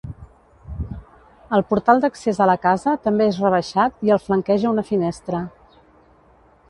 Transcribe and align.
El 1.57 1.63
portal 1.73 2.01
d'accés 2.05 2.39
a 2.45 2.47
la 2.51 2.55
casa 2.63 2.95
també 3.03 3.29
és 3.33 3.37
rebaixat 3.45 4.01
i 4.09 4.15
el 4.17 4.23
flanqueja 4.25 4.73
una 4.75 4.87
finestra. 4.89 5.43